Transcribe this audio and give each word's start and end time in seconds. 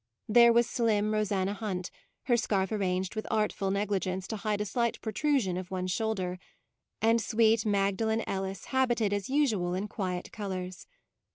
There 0.27 0.51
was 0.51 0.67
slim 0.67 1.13
Rosanna 1.13 1.53
Hunt, 1.53 1.91
her 2.23 2.35
scarf 2.35 2.71
arranged 2.71 3.13
with 3.13 3.27
artful 3.29 3.69
negligence 3.69 4.25
to 4.29 4.37
hide 4.37 4.59
a 4.59 4.65
slight 4.65 4.99
protrusion 4.99 5.57
of 5.57 5.69
one 5.69 5.85
shoul 5.85 6.15
der; 6.15 6.39
and 7.03 7.21
sweet 7.21 7.67
Magdalen 7.67 8.27
Ellis 8.27 8.65
hab 8.73 8.89
ited 8.89 9.13
as 9.13 9.29
usual 9.29 9.75
in 9.75 9.87
quiet 9.87 10.31
colours. 10.31 10.87